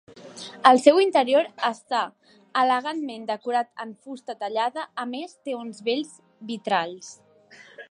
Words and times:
El 0.67 0.79
seu 0.85 1.01
interior 1.01 1.49
està 1.69 1.99
elegantment 2.61 3.27
decorat 3.33 3.69
en 3.85 3.93
fusta 4.07 4.37
tallada, 4.41 4.89
a 5.05 5.07
més 5.13 5.39
té 5.49 5.57
uns 5.61 5.85
bells 5.91 6.19
vitralls. 6.53 7.17